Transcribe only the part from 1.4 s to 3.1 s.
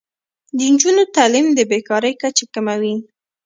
د بې کارۍ کچه کموي.